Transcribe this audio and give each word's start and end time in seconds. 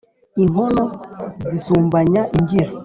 Inkono 0.41 0.83
zisumbanya 1.49 2.21
imbyiro. 2.37 2.73